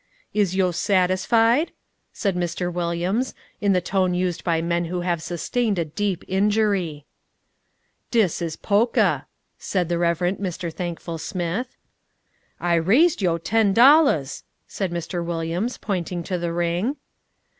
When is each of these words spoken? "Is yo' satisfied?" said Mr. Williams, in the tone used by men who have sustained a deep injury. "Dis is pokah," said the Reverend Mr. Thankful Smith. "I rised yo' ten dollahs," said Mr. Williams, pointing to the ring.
"Is 0.33 0.55
yo' 0.55 0.71
satisfied?" 0.71 1.73
said 2.11 2.35
Mr. 2.35 2.73
Williams, 2.73 3.35
in 3.59 3.73
the 3.73 3.81
tone 3.81 4.15
used 4.15 4.43
by 4.43 4.59
men 4.59 4.85
who 4.85 5.01
have 5.01 5.21
sustained 5.21 5.77
a 5.77 5.85
deep 5.85 6.23
injury. 6.27 7.05
"Dis 8.09 8.41
is 8.41 8.55
pokah," 8.55 9.27
said 9.59 9.89
the 9.89 9.99
Reverend 9.99 10.39
Mr. 10.39 10.73
Thankful 10.73 11.19
Smith. 11.19 11.77
"I 12.59 12.79
rised 12.79 13.21
yo' 13.21 13.37
ten 13.37 13.73
dollahs," 13.75 14.41
said 14.65 14.91
Mr. 14.91 15.23
Williams, 15.23 15.77
pointing 15.77 16.23
to 16.23 16.39
the 16.39 16.51
ring. 16.51 16.95